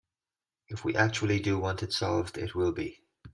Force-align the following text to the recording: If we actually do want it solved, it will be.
If 0.67 0.83
we 0.83 0.95
actually 0.95 1.39
do 1.41 1.59
want 1.59 1.83
it 1.83 1.93
solved, 1.93 2.39
it 2.39 2.55
will 2.55 2.71
be. 2.71 3.03